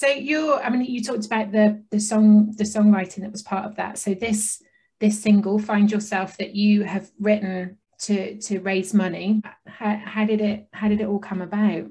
So 0.00 0.06
you, 0.06 0.54
I 0.54 0.70
mean, 0.70 0.82
you 0.86 1.04
talked 1.04 1.26
about 1.26 1.52
the 1.52 1.84
the 1.90 2.00
song, 2.00 2.54
the 2.56 2.64
songwriting 2.64 3.20
that 3.20 3.32
was 3.32 3.42
part 3.42 3.66
of 3.66 3.76
that. 3.76 3.98
So 3.98 4.14
this 4.14 4.62
this 4.98 5.22
single, 5.22 5.58
"Find 5.58 5.92
Yourself," 5.92 6.38
that 6.38 6.54
you 6.54 6.84
have 6.84 7.10
written 7.20 7.76
to 8.04 8.38
to 8.38 8.60
raise 8.60 8.94
money. 8.94 9.42
How, 9.66 10.00
how 10.02 10.24
did 10.24 10.40
it 10.40 10.68
how 10.72 10.88
did 10.88 11.02
it 11.02 11.06
all 11.06 11.18
come 11.18 11.42
about? 11.42 11.90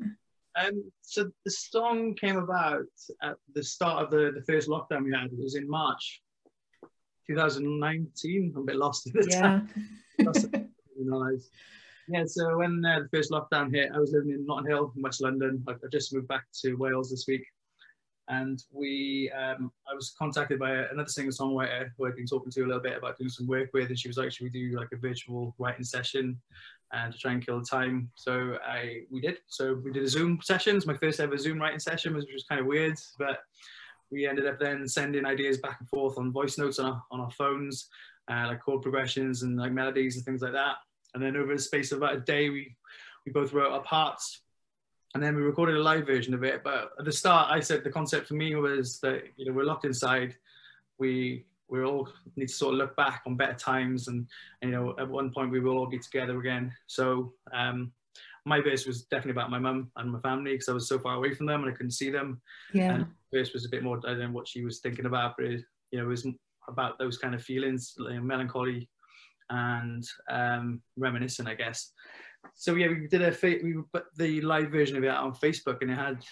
Um, 0.55 0.91
so 1.03 1.29
the 1.45 1.51
song 1.51 2.15
came 2.15 2.37
about 2.37 2.87
at 3.21 3.35
the 3.53 3.63
start 3.63 4.05
of 4.05 4.09
the, 4.09 4.31
the 4.33 4.41
first 4.41 4.69
lockdown 4.69 5.03
we 5.03 5.11
had. 5.11 5.25
It 5.31 5.37
was 5.37 5.53
in 5.53 5.69
March 5.69 6.23
2019. 7.27 8.53
I'm 8.55 8.61
a 8.63 8.65
bit 8.65 8.75
lost 8.75 9.05
in 9.05 9.13
the 9.13 9.27
yeah. 9.29 9.41
time. 9.41 9.69
yeah, 12.09 12.23
so 12.25 12.57
when 12.57 12.83
uh, 12.83 13.01
the 13.01 13.09
first 13.15 13.29
lockdown 13.29 13.71
hit, 13.71 13.91
I 13.93 13.99
was 13.99 14.13
living 14.13 14.31
in 14.31 14.47
Notting 14.47 14.65
Hill 14.65 14.91
in 14.95 15.03
West 15.03 15.21
London. 15.21 15.63
I, 15.67 15.73
I 15.73 15.87
just 15.91 16.11
moved 16.11 16.27
back 16.27 16.45
to 16.61 16.73
Wales 16.73 17.11
this 17.11 17.25
week. 17.27 17.45
And 18.29 18.63
we, 18.71 19.31
um, 19.31 19.71
I 19.91 19.95
was 19.95 20.13
contacted 20.17 20.59
by 20.59 20.71
another 20.71 21.09
singer-songwriter 21.09 21.89
who 21.97 22.05
I'd 22.05 22.15
been 22.15 22.27
talking 22.27 22.51
to 22.51 22.61
a 22.61 22.67
little 22.67 22.81
bit 22.81 22.97
about 22.97 23.17
doing 23.17 23.29
some 23.29 23.47
work 23.47 23.69
with, 23.73 23.89
and 23.89 23.99
she 23.99 24.07
was 24.07 24.17
like, 24.17 24.31
"Should 24.31 24.43
we 24.43 24.49
do 24.51 24.77
like 24.77 24.89
a 24.93 24.97
virtual 24.97 25.55
writing 25.57 25.83
session?" 25.83 26.39
and 26.91 27.13
to 27.13 27.19
try 27.19 27.31
and 27.31 27.45
kill 27.45 27.59
the 27.59 27.65
time. 27.65 28.09
So 28.15 28.57
I 28.65 29.01
we 29.11 29.21
did. 29.21 29.39
So 29.47 29.79
we 29.83 29.91
did 29.91 30.03
a 30.03 30.07
Zoom 30.07 30.39
sessions. 30.41 30.85
My 30.85 30.95
first 30.95 31.19
ever 31.19 31.37
Zoom 31.37 31.59
writing 31.59 31.79
session 31.79 32.15
which 32.15 32.25
was 32.31 32.45
kind 32.49 32.61
of 32.61 32.67
weird, 32.67 32.97
but 33.17 33.39
we 34.11 34.27
ended 34.27 34.47
up 34.47 34.59
then 34.59 34.87
sending 34.87 35.25
ideas 35.25 35.59
back 35.59 35.77
and 35.79 35.89
forth 35.89 36.17
on 36.17 36.31
voice 36.31 36.57
notes 36.57 36.79
on 36.79 36.85
our, 36.87 37.03
on 37.11 37.19
our 37.19 37.31
phones, 37.31 37.89
uh, 38.29 38.45
like 38.47 38.61
chord 38.61 38.81
progressions 38.81 39.43
and 39.43 39.57
like 39.57 39.71
melodies 39.71 40.15
and 40.15 40.25
things 40.25 40.41
like 40.41 40.53
that. 40.53 40.77
And 41.13 41.23
then 41.23 41.37
over 41.37 41.53
the 41.53 41.61
space 41.61 41.91
of 41.91 41.99
about 41.99 42.15
a 42.15 42.19
day, 42.21 42.49
we 42.49 42.75
we 43.25 43.31
both 43.31 43.53
wrote 43.53 43.71
our 43.71 43.83
parts, 43.83 44.41
and 45.13 45.23
then 45.23 45.35
we 45.35 45.41
recorded 45.41 45.75
a 45.75 45.81
live 45.81 46.05
version 46.05 46.33
of 46.33 46.43
it. 46.43 46.63
But 46.63 46.91
at 46.99 47.05
the 47.05 47.11
start, 47.11 47.51
I 47.51 47.59
said 47.59 47.83
the 47.83 47.89
concept 47.89 48.27
for 48.27 48.35
me 48.35 48.55
was 48.55 48.99
that 48.99 49.23
you 49.37 49.45
know 49.45 49.53
we're 49.53 49.63
locked 49.63 49.85
inside. 49.85 50.35
We 50.99 51.45
we 51.67 51.83
all 51.83 52.09
need 52.35 52.47
to 52.47 52.53
sort 52.53 52.73
of 52.73 52.79
look 52.79 52.95
back 52.95 53.21
on 53.25 53.35
better 53.35 53.53
times. 53.53 54.07
And, 54.07 54.27
and 54.61 54.71
you 54.71 54.77
know 54.77 54.95
at 54.99 55.09
one 55.09 55.31
point 55.31 55.51
we 55.51 55.59
will 55.59 55.77
all 55.77 55.87
be 55.87 55.99
together 55.99 56.39
again. 56.39 56.73
So 56.87 57.33
um, 57.53 57.91
my 58.45 58.61
verse 58.61 58.85
was 58.85 59.03
definitely 59.03 59.31
about 59.31 59.51
my 59.51 59.59
mum 59.59 59.91
and 59.95 60.11
my 60.11 60.19
family 60.19 60.51
because 60.51 60.69
I 60.69 60.73
was 60.73 60.87
so 60.87 60.99
far 60.99 61.15
away 61.15 61.33
from 61.33 61.45
them 61.45 61.63
and 61.63 61.71
I 61.71 61.75
couldn't 61.75 61.91
see 61.91 62.09
them. 62.09 62.41
Yeah. 62.73 62.95
And 62.95 63.07
verse 63.33 63.53
was 63.53 63.65
a 63.65 63.69
bit 63.69 63.83
more 63.83 63.99
I 64.05 64.11
don't 64.11 64.19
know 64.19 64.31
what 64.31 64.47
she 64.47 64.63
was 64.63 64.79
thinking 64.79 65.05
about 65.05 65.35
but 65.37 65.45
it, 65.45 65.61
you 65.91 65.99
know 65.99 66.05
it 66.05 66.09
was 66.09 66.27
about 66.67 66.99
those 66.99 67.17
kind 67.17 67.33
of 67.33 67.43
feelings 67.43 67.93
like 67.97 68.21
melancholy 68.21 68.89
and 69.49 70.03
um, 70.29 70.81
reminiscent 70.97 71.47
I 71.47 71.55
guess 71.55 71.91
so 72.55 72.75
yeah 72.75 72.87
we 72.87 73.07
did 73.07 73.21
a 73.21 73.35
we 73.63 73.75
put 73.93 74.05
the 74.15 74.41
live 74.41 74.69
version 74.69 74.97
of 74.97 75.03
it 75.03 75.09
on 75.09 75.33
Facebook 75.33 75.81
and 75.81 75.91
it 75.91 75.95
had 75.95 76.23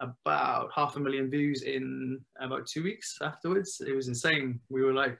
about 0.00 0.70
half 0.74 0.96
a 0.96 1.00
million 1.00 1.30
views 1.30 1.62
in 1.62 2.20
about 2.40 2.66
two 2.66 2.82
weeks 2.82 3.18
afterwards. 3.22 3.82
It 3.86 3.94
was 3.94 4.08
insane. 4.08 4.60
We 4.68 4.82
were 4.82 4.92
like 4.92 5.18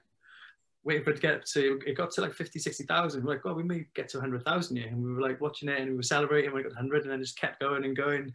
waiting 0.83 1.03
for 1.03 1.11
it 1.11 1.15
to 1.15 1.21
get 1.21 1.45
to, 1.47 1.79
it 1.85 1.97
got 1.97 2.11
to 2.11 2.21
like 2.21 2.33
50, 2.33 2.59
60,000. 2.59 3.23
We're 3.23 3.33
like, 3.33 3.45
well, 3.45 3.55
we 3.55 3.63
may 3.63 3.85
get 3.93 4.09
to 4.09 4.17
100,000 4.17 4.75
here. 4.75 4.87
And 4.87 5.03
we 5.03 5.13
were 5.13 5.21
like 5.21 5.41
watching 5.41 5.69
it 5.69 5.79
and 5.79 5.91
we 5.91 5.97
were 5.97 6.03
celebrating 6.03 6.51
when 6.51 6.61
it 6.61 6.69
got 6.69 6.75
100 6.75 7.03
and 7.03 7.11
then 7.11 7.21
just 7.21 7.39
kept 7.39 7.59
going 7.59 7.85
and 7.85 7.95
going. 7.95 8.33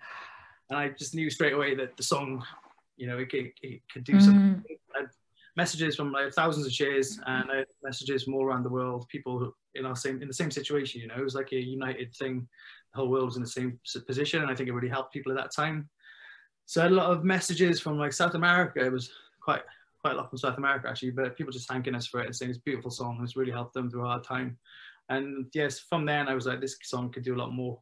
And 0.71 0.79
I 0.79 0.91
just 0.91 1.15
knew 1.15 1.31
straight 1.31 1.55
away 1.55 1.75
that 1.77 1.97
the 1.97 2.03
song, 2.03 2.45
you 2.97 3.07
know, 3.07 3.19
it, 3.19 3.33
it, 3.33 3.53
it 3.63 3.83
could 3.93 4.05
do 4.05 4.15
mm. 4.15 4.23
something. 4.23 4.65
messages 5.57 5.97
from 5.97 6.13
like 6.13 6.33
thousands 6.33 6.67
of 6.67 6.73
shares 6.73 7.21
and 7.27 7.51
messages 7.83 8.25
from 8.25 8.35
all 8.35 8.45
around 8.45 8.63
the 8.63 8.71
world, 8.71 9.09
people 9.09 9.55
in 9.75 9.87
our 9.87 9.97
same, 9.97 10.21
in 10.23 10.29
the 10.29 10.35
same 10.35 10.51
situation, 10.51 11.01
you 11.01 11.07
know, 11.07 11.17
it 11.17 11.25
was 11.25 11.35
like 11.35 11.53
a 11.53 11.61
united 11.61 12.15
thing. 12.15 12.47
The 12.93 13.01
whole 13.01 13.09
world 13.09 13.27
was 13.27 13.37
in 13.37 13.43
the 13.43 13.49
same 13.49 13.79
position. 14.07 14.43
And 14.43 14.51
I 14.51 14.55
think 14.55 14.69
it 14.69 14.73
really 14.73 14.89
helped 14.89 15.13
people 15.13 15.33
at 15.33 15.39
that 15.39 15.55
time. 15.55 15.89
So 16.67 16.81
I 16.81 16.85
had 16.85 16.93
a 16.93 16.97
lot 16.97 17.11
of 17.11 17.25
messages 17.25 17.81
from 17.81 17.99
like 17.99 18.13
South 18.13 18.35
America. 18.35 18.85
It 18.85 18.93
was 18.93 19.11
quite 19.41 19.63
quite 20.01 20.15
a 20.15 20.17
lot 20.17 20.29
from 20.29 20.39
South 20.39 20.59
America 20.59 20.89
actually, 20.89 21.13
but 21.13 21.37
people 21.37 21.53
just 21.53 21.69
thanking 21.69 21.95
us 21.95 22.09
for 22.09 22.21
it 22.21 22.27
and 22.27 22.35
saying 22.35 22.51
it's 22.51 22.59
a 22.59 22.63
beautiful 22.63 22.91
song. 22.91 23.21
It's 23.23 23.37
really 23.37 23.53
helped 23.53 23.75
them 23.75 23.89
through 23.89 24.05
a 24.05 24.09
hard 24.09 24.25
time. 24.25 24.59
And 25.09 25.47
yes, 25.55 25.79
from 25.79 26.05
then 26.05 26.29
I 26.29 26.35
was 26.35 26.47
like, 26.47 26.61
this 26.61 26.77
song 26.83 27.11
could 27.13 27.23
do 27.23 27.35
a 27.35 27.39
lot 27.39 27.53
more. 27.53 27.79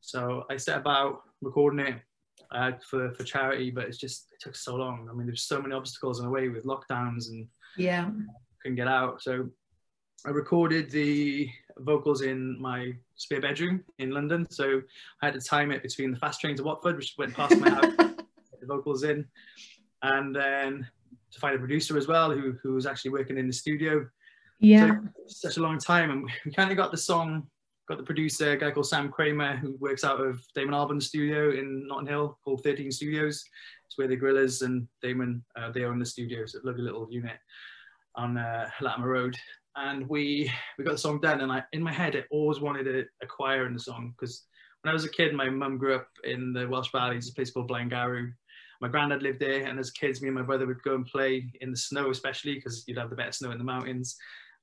So 0.00 0.44
I 0.50 0.56
set 0.56 0.78
about 0.78 1.22
recording 1.40 1.86
it 1.86 2.00
uh, 2.50 2.72
for 2.88 3.12
for 3.14 3.24
charity, 3.24 3.70
but 3.70 3.84
it's 3.84 3.98
just 3.98 4.26
it 4.32 4.40
took 4.40 4.54
so 4.56 4.76
long. 4.76 5.08
I 5.10 5.14
mean, 5.14 5.26
there's 5.26 5.42
so 5.42 5.60
many 5.60 5.74
obstacles 5.74 6.20
in 6.20 6.26
the 6.26 6.30
way 6.30 6.48
with 6.48 6.64
lockdowns 6.64 7.28
and 7.28 7.46
yeah, 7.76 8.10
couldn't 8.64 8.76
get 8.76 8.88
out. 8.88 9.22
So 9.22 9.48
I 10.26 10.30
recorded 10.30 10.90
the 10.90 11.50
vocals 11.78 12.22
in 12.22 12.60
my 12.60 12.92
spare 13.16 13.42
bedroom 13.42 13.84
in 13.98 14.10
London. 14.10 14.46
So 14.50 14.80
I 15.20 15.26
had 15.26 15.34
to 15.34 15.40
time 15.40 15.70
it 15.70 15.82
between 15.82 16.12
the 16.12 16.18
fast 16.18 16.40
train 16.40 16.56
to 16.56 16.62
Watford, 16.62 16.96
which 16.96 17.14
went 17.18 17.34
past 17.34 17.58
my 17.58 17.68
house 17.68 17.84
the 17.98 18.66
vocals 18.66 19.02
in, 19.02 19.26
and 20.02 20.34
then 20.34 20.88
to 21.30 21.40
find 21.40 21.54
a 21.54 21.58
producer 21.58 21.98
as 21.98 22.08
well 22.08 22.30
who 22.30 22.54
who 22.62 22.72
was 22.72 22.86
actually 22.86 23.10
working 23.10 23.36
in 23.36 23.46
the 23.46 23.52
studio. 23.52 24.08
Yeah, 24.60 24.96
so 25.26 25.48
such 25.48 25.56
a 25.58 25.60
long 25.60 25.78
time, 25.78 26.10
and 26.10 26.30
we 26.46 26.52
kind 26.52 26.70
of 26.70 26.76
got 26.76 26.90
the 26.90 26.96
song. 26.96 27.46
Got 27.86 27.98
the 27.98 28.04
producer, 28.04 28.52
a 28.52 28.56
guy 28.56 28.70
called 28.70 28.86
Sam 28.86 29.10
Kramer, 29.10 29.56
who 29.56 29.76
works 29.78 30.04
out 30.04 30.18
of 30.18 30.42
Damon 30.54 30.72
Albarn's 30.72 31.08
studio 31.08 31.50
in 31.50 31.86
Notting 31.86 32.06
Hill, 32.06 32.38
called 32.42 32.62
13 32.64 32.90
Studios. 32.90 33.44
It's 33.84 33.98
where 33.98 34.08
the 34.08 34.16
Gorillaz 34.16 34.62
and 34.62 34.88
Damon 35.02 35.44
uh, 35.54 35.70
they 35.70 35.84
own 35.84 35.98
the 35.98 36.06
studio. 36.06 36.40
It's 36.40 36.54
a 36.54 36.60
lovely 36.64 36.80
little 36.80 37.06
unit 37.10 37.36
on 38.16 38.36
uh, 38.36 38.68
Latimer 38.80 39.08
Road 39.08 39.36
and 39.76 40.08
we 40.08 40.50
we 40.78 40.84
got 40.84 40.92
the 40.92 40.98
song 40.98 41.20
done 41.20 41.40
and 41.40 41.50
I 41.50 41.62
in 41.72 41.82
my 41.82 41.92
head 41.92 42.16
I 42.16 42.24
always 42.30 42.60
wanted 42.60 42.86
a, 42.86 43.00
a 43.22 43.26
choir 43.26 43.66
in 43.66 43.74
the 43.74 43.80
song 43.80 44.14
because 44.16 44.44
when 44.82 44.90
I 44.90 44.94
was 44.94 45.04
a 45.04 45.10
kid 45.10 45.34
my 45.34 45.48
mum 45.48 45.78
grew 45.78 45.96
up 45.96 46.08
in 46.22 46.52
the 46.52 46.68
Welsh 46.68 46.90
Valleys 46.92 47.28
a 47.28 47.34
place 47.34 47.50
called 47.50 47.70
Blaengarw 47.70 48.32
my 48.84 48.90
granddad 48.90 49.22
lived 49.22 49.40
there, 49.40 49.64
and 49.64 49.78
as 49.78 49.90
kids, 49.90 50.20
me 50.20 50.28
and 50.28 50.36
my 50.36 50.42
brother 50.42 50.66
would 50.66 50.82
go 50.82 50.94
and 50.94 51.06
play 51.06 51.50
in 51.62 51.70
the 51.70 51.76
snow, 51.76 52.10
especially 52.10 52.56
because 52.56 52.84
you'd 52.86 52.98
have 52.98 53.08
the 53.08 53.16
better 53.16 53.32
snow 53.32 53.50
in 53.50 53.56
the 53.56 53.64
mountains. 53.64 54.16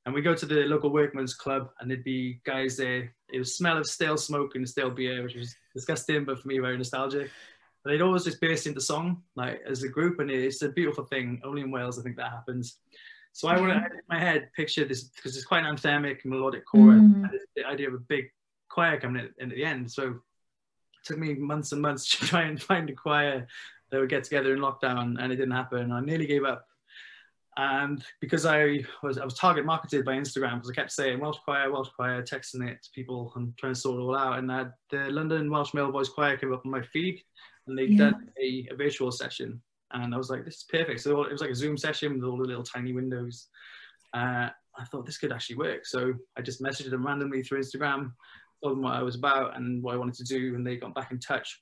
And 0.06 0.14
we 0.14 0.22
go 0.22 0.36
to 0.36 0.46
the 0.46 0.66
local 0.66 0.92
workman's 0.92 1.34
club, 1.34 1.70
and 1.80 1.90
there'd 1.90 2.04
be 2.04 2.40
guys 2.46 2.78
there. 2.78 3.16
It 3.34 3.40
was 3.40 3.56
smell 3.56 3.80
of 3.80 3.88
stale 3.88 4.18
smoke 4.18 4.54
and 4.54 4.70
stale 4.70 4.92
beer, 4.92 5.24
which 5.24 5.36
was 5.36 5.56
disgusting, 5.74 6.26
but 6.26 6.40
for 6.40 6.48
me, 6.48 6.60
very 6.60 6.78
nostalgic. 6.78 7.32
But 7.84 7.92
they'd 7.92 8.02
always 8.02 8.24
just 8.24 8.42
burst 8.42 8.68
into 8.68 8.80
song, 8.80 9.24
like 9.36 9.62
as 9.68 9.82
a 9.82 9.90
group, 9.90 10.20
and 10.20 10.30
it's 10.30 10.62
a 10.62 10.70
beautiful 10.70 11.06
thing. 11.06 11.42
Only 11.44 11.62
in 11.62 11.72
Wales, 11.72 11.98
I 11.98 12.04
think 12.04 12.18
that 12.18 12.32
happens. 12.32 12.78
So 13.34 13.48
I 13.48 13.60
want 13.60 13.72
to, 13.72 13.78
in 13.78 14.02
my 14.10 14.20
head, 14.20 14.50
picture 14.56 14.86
this 14.86 15.06
because 15.06 15.36
it's 15.36 15.46
quite 15.46 15.64
an 15.64 15.76
anthemic, 15.76 16.26
melodic 16.26 16.66
chorus. 16.66 17.02
Mm. 17.02 17.30
The 17.56 17.66
idea 17.66 17.88
of 17.88 17.94
a 17.94 18.00
big 18.00 18.26
choir 18.70 19.00
coming 19.00 19.30
in, 19.40 19.50
at 19.52 19.56
the 19.56 19.64
end. 19.64 19.92
So 19.92 20.04
it 20.10 21.06
took 21.06 21.18
me 21.18 21.34
months 21.36 21.72
and 21.72 21.82
months 21.82 22.10
to 22.20 22.26
try 22.26 22.44
and 22.44 22.62
find 22.62 22.90
a 22.90 22.94
choir 22.94 23.48
that 23.92 24.00
would 24.00 24.10
get 24.10 24.24
together 24.24 24.54
in 24.54 24.60
lockdown 24.60 25.22
and 25.22 25.32
it 25.32 25.36
didn't 25.36 25.52
happen. 25.52 25.92
I 25.92 26.02
nearly 26.02 26.26
gave 26.26 26.44
up. 26.44 26.66
And 27.58 28.02
because 28.22 28.46
I 28.46 28.86
was 29.04 29.18
I 29.18 29.26
was 29.26 29.34
target 29.34 29.66
marketed 29.66 30.06
by 30.06 30.14
Instagram 30.14 30.56
because 30.56 30.70
I 30.70 30.74
kept 30.74 30.92
saying 30.92 31.20
Welsh 31.20 31.40
Choir, 31.44 31.70
Welsh 31.70 31.90
Choir, 31.90 32.24
texting 32.24 32.66
it 32.66 32.82
to 32.82 32.90
people 32.96 33.34
and 33.36 33.56
trying 33.58 33.74
to 33.74 33.80
sort 33.80 34.00
it 34.00 34.04
all 34.04 34.18
out. 34.18 34.40
And 34.40 34.50
uh, 34.50 34.66
the 34.90 35.10
London 35.10 35.52
Welsh 35.52 35.74
Male 35.74 35.92
Voice 35.92 36.08
Choir 36.08 36.38
came 36.38 36.54
up 36.54 36.66
on 36.66 36.72
my 36.72 36.82
feed 36.82 37.22
and 37.68 37.78
they'd 37.78 37.92
yeah. 37.92 38.12
done 38.12 38.30
a, 38.42 38.70
a, 38.72 38.76
virtual 38.76 39.12
session. 39.12 39.62
And 39.94 40.14
I 40.14 40.18
was 40.18 40.30
like, 40.30 40.46
this 40.46 40.58
is 40.58 40.66
perfect. 40.70 41.02
So 41.02 41.24
it 41.24 41.32
was 41.32 41.42
like 41.42 41.50
a 41.50 41.56
Zoom 41.56 41.78
session 41.78 42.14
with 42.14 42.24
all 42.24 42.38
the 42.38 42.48
little 42.48 42.64
tiny 42.64 42.94
windows. 42.94 43.48
Uh, 44.14 44.50
I 44.78 44.84
thought 44.86 45.06
this 45.06 45.18
could 45.18 45.32
actually 45.32 45.58
work. 45.58 45.86
So 45.86 46.14
I 46.38 46.42
just 46.42 46.62
messaged 46.62 46.90
them 46.90 47.06
randomly 47.06 47.44
through 47.44 47.62
Instagram, 47.62 48.12
told 48.64 48.78
them 48.78 48.84
what 48.84 48.94
I 48.94 49.04
was 49.04 49.16
about 49.16 49.58
and 49.58 49.84
what 49.84 49.94
I 49.94 49.98
wanted 49.98 50.16
to 50.16 50.24
do. 50.24 50.56
And 50.56 50.66
they 50.66 50.78
got 50.78 50.96
back 50.96 51.12
in 51.12 51.20
touch 51.20 51.62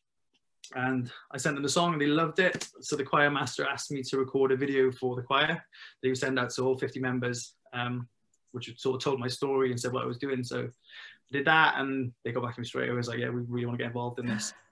and 0.76 1.12
I 1.32 1.38
sent 1.38 1.56
them 1.56 1.64
the 1.64 1.70
song 1.70 1.94
and 1.94 2.02
they 2.02 2.08
loved 2.08 2.40
it. 2.40 2.68
So 2.82 2.96
the 2.96 3.04
choir 3.04 3.32
master 3.32 3.68
asked 3.68 3.92
me 3.92 4.04
to 4.04 4.18
record 4.18 4.52
a 4.52 4.56
video 4.56 4.92
for 4.92 5.16
the 5.16 5.24
choir 5.24 5.48
that 5.48 5.62
he 6.02 6.10
would 6.10 6.18
send 6.18 6.38
out 6.38 6.52
to 6.52 6.64
all 6.64 6.78
50 6.78 7.00
members, 7.00 7.56
um, 7.74 8.08
which 8.52 8.72
sort 8.80 8.96
of 8.96 9.04
told 9.04 9.20
my 9.20 9.28
story 9.28 9.72
and 9.72 9.80
said 9.80 9.92
what 9.92 10.04
I 10.04 10.08
was 10.08 10.18
doing. 10.18 10.44
So 10.44 10.62
I 10.62 11.32
did 11.32 11.46
that 11.46 11.76
and 11.78 12.12
they 12.24 12.32
got 12.32 12.44
back 12.44 12.56
to 12.56 12.62
me 12.62 12.68
straight 12.68 12.90
away. 12.90 12.94
I 12.94 12.98
was 12.98 13.08
like, 13.08 13.20
yeah, 13.20 13.30
we 13.30 13.42
really 13.48 13.66
want 13.66 13.78
to 13.78 13.84
get 13.84 13.88
involved 13.88 14.20
in 14.20 14.28
this. 14.28 14.54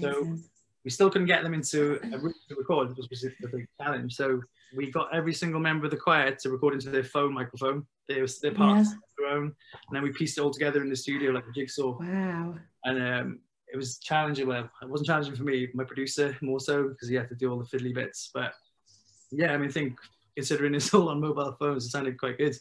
So 0.00 0.36
we 0.86 0.90
still 0.90 1.10
couldn't 1.10 1.26
get 1.26 1.42
them 1.42 1.52
into 1.52 1.98
a 2.14 2.18
room 2.18 2.32
to 2.48 2.54
record, 2.54 2.96
which 2.96 3.08
was 3.10 3.24
a 3.24 3.48
big 3.48 3.66
challenge. 3.82 4.14
So 4.14 4.40
we 4.76 4.88
got 4.92 5.12
every 5.12 5.34
single 5.34 5.58
member 5.58 5.84
of 5.84 5.90
the 5.90 5.96
choir 5.96 6.32
to 6.32 6.48
record 6.48 6.74
into 6.74 6.90
their 6.90 7.02
phone 7.02 7.34
microphone. 7.34 7.84
They 8.08 8.20
were 8.20 8.28
their 8.40 8.54
parts 8.54 8.90
yeah. 8.90 8.96
their 9.18 9.36
own, 9.36 9.46
and 9.46 9.92
then 9.92 10.04
we 10.04 10.12
pieced 10.12 10.38
it 10.38 10.42
all 10.42 10.52
together 10.52 10.82
in 10.82 10.88
the 10.88 10.94
studio 10.94 11.32
like 11.32 11.42
a 11.42 11.52
jigsaw. 11.52 11.98
Wow! 11.98 12.54
And 12.84 13.02
um, 13.02 13.40
it 13.66 13.76
was 13.76 13.98
challenging. 13.98 14.46
Well, 14.46 14.70
it 14.80 14.88
wasn't 14.88 15.08
challenging 15.08 15.34
for 15.34 15.42
me, 15.42 15.68
my 15.74 15.82
producer 15.82 16.36
more 16.40 16.60
so 16.60 16.86
because 16.88 17.08
he 17.08 17.16
had 17.16 17.28
to 17.30 17.34
do 17.34 17.50
all 17.50 17.58
the 17.58 17.76
fiddly 17.76 17.92
bits. 17.92 18.30
But 18.32 18.52
yeah, 19.32 19.52
I 19.52 19.56
mean, 19.56 19.70
I 19.70 19.72
think 19.72 19.98
considering 20.36 20.72
it's 20.76 20.94
all 20.94 21.08
on 21.08 21.20
mobile 21.20 21.56
phones, 21.58 21.84
it 21.84 21.90
sounded 21.90 22.16
quite 22.16 22.38
good. 22.38 22.56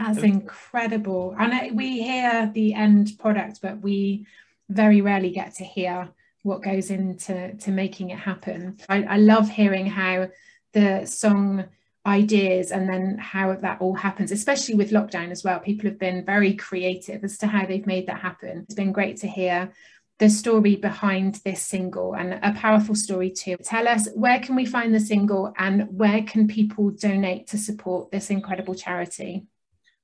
That's 0.00 0.18
um, 0.18 0.24
incredible. 0.24 1.36
And 1.38 1.76
we 1.76 2.02
hear 2.02 2.50
the 2.52 2.74
end 2.74 3.12
product, 3.20 3.60
but 3.62 3.80
we 3.80 4.26
very 4.68 5.00
rarely 5.00 5.30
get 5.30 5.54
to 5.56 5.64
hear 5.64 6.08
what 6.42 6.62
goes 6.62 6.90
into 6.90 7.54
to 7.54 7.70
making 7.70 8.10
it 8.10 8.18
happen. 8.18 8.78
I, 8.88 9.02
I 9.04 9.16
love 9.16 9.48
hearing 9.48 9.86
how 9.86 10.28
the 10.72 11.06
song 11.06 11.64
ideas 12.04 12.72
and 12.72 12.88
then 12.88 13.16
how 13.16 13.54
that 13.54 13.80
all 13.80 13.94
happens 13.94 14.32
especially 14.32 14.74
with 14.74 14.90
lockdown 14.90 15.30
as 15.30 15.44
well 15.44 15.60
people 15.60 15.88
have 15.88 16.00
been 16.00 16.24
very 16.24 16.52
creative 16.52 17.22
as 17.22 17.38
to 17.38 17.46
how 17.46 17.64
they've 17.64 17.86
made 17.86 18.08
that 18.08 18.18
happen 18.18 18.58
it's 18.64 18.74
been 18.74 18.90
great 18.90 19.18
to 19.18 19.28
hear 19.28 19.72
the 20.22 20.30
story 20.30 20.76
behind 20.76 21.40
this 21.44 21.60
single 21.60 22.14
and 22.14 22.38
a 22.44 22.52
powerful 22.52 22.94
story 22.94 23.28
too. 23.28 23.56
Tell 23.56 23.88
us 23.88 24.08
where 24.14 24.38
can 24.38 24.54
we 24.54 24.64
find 24.64 24.94
the 24.94 25.00
single 25.00 25.52
and 25.58 25.88
where 25.98 26.22
can 26.22 26.46
people 26.46 26.90
donate 26.90 27.48
to 27.48 27.58
support 27.58 28.12
this 28.12 28.30
incredible 28.30 28.76
charity? 28.76 29.46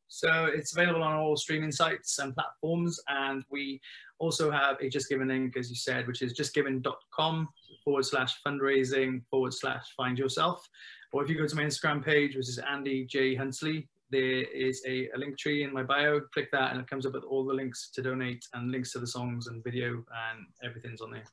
So 0.09 0.47
it's 0.47 0.73
available 0.73 1.03
on 1.03 1.15
all 1.15 1.37
streaming 1.37 1.71
sites 1.71 2.19
and 2.19 2.35
platforms. 2.35 2.99
And 3.09 3.45
we 3.51 3.81
also 4.19 4.51
have 4.51 4.81
a 4.81 4.89
Just 4.89 5.09
Giving 5.09 5.29
link, 5.29 5.57
as 5.57 5.71
you 5.71 5.77
said, 5.77 6.07
which 6.07 6.23
is 6.23 6.33
justgiving.com 6.33 7.49
forward 7.85 8.05
slash 8.05 8.43
fundraising 8.45 9.23
forward 9.31 9.55
slash 9.55 9.85
find 9.97 10.19
yourself. 10.19 10.67
Or 11.13 11.23
if 11.23 11.31
you 11.31 11.39
go 11.39 11.47
to 11.47 11.57
my 11.57 11.63
Instagram 11.63 12.05
page, 12.05 12.37
which 12.37 12.49
is 12.49 12.59
Andy 12.59 13.05
J. 13.05 13.35
Huntley, 13.35 13.89
there 14.11 14.45
is 14.45 14.83
a, 14.87 15.09
a, 15.15 15.19
link 15.19 15.39
tree 15.39 15.63
in 15.63 15.73
my 15.73 15.83
bio. 15.83 16.21
Click 16.33 16.51
that 16.53 16.73
and 16.73 16.81
it 16.81 16.89
comes 16.89 17.05
up 17.05 17.13
with 17.13 17.25
all 17.25 17.45
the 17.45 17.53
links 17.53 17.91
to 17.91 18.03
donate 18.03 18.47
and 18.55 18.71
links 18.71 18.93
to 18.93 18.99
the 18.99 19.07
songs 19.07 19.49
and 19.49 19.63
video 19.63 19.93
and 19.93 20.47
everything's 20.65 21.03
on 21.03 21.11
there. 21.11 21.25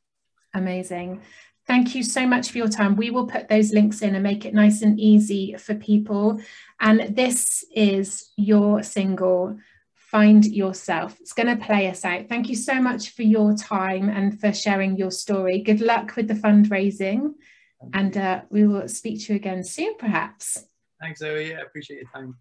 Amazing. 0.54 1.22
Thank 1.68 1.96
you 1.96 2.04
so 2.04 2.28
much 2.28 2.52
for 2.52 2.60
your 2.60 2.68
time. 2.68 2.96
We 2.96 3.10
will 3.10 3.26
put 3.26 3.50
those 3.50 3.74
links 3.74 4.02
in 4.02 4.14
and 4.14 4.24
make 4.24 4.46
it 4.46 4.54
nice 4.54 4.84
and 4.84 5.00
easy 5.00 5.56
for 5.58 5.74
people. 5.74 6.40
And 6.80 7.16
this 7.16 7.66
is 7.74 8.32
your 8.38 8.84
single, 8.84 9.58
Find 9.96 10.46
Yourself. 10.46 11.20
It's 11.20 11.34
going 11.34 11.58
to 11.58 11.66
play 11.66 11.90
us 11.90 12.06
out. 12.06 12.30
Thank 12.30 12.50
you 12.50 12.56
so 12.56 12.80
much 12.80 13.10
for 13.10 13.24
your 13.24 13.56
time 13.56 14.10
and 14.10 14.40
for 14.40 14.54
sharing 14.54 14.96
your 14.96 15.12
story. 15.12 15.60
Good 15.60 15.82
luck 15.82 16.16
with 16.16 16.28
the 16.28 16.36
fundraising. 16.36 17.34
And 17.94 18.16
uh, 18.16 18.42
we 18.50 18.68
will 18.68 18.88
speak 18.88 19.26
to 19.26 19.34
you 19.34 19.38
again 19.38 19.64
soon, 19.64 19.98
perhaps. 19.98 20.66
Thanks, 21.02 21.20
Zoe. 21.20 21.56
I 21.56 21.60
appreciate 21.60 21.98
your 21.98 22.10
time. 22.14 22.36